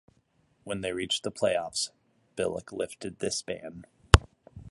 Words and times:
When 0.63 0.81
they 0.81 0.93
reached 0.93 1.21
the 1.21 1.31
playoffs, 1.31 1.91
Billick 2.35 2.71
lifted 2.71 3.19
this 3.19 3.43
ban. 3.43 3.85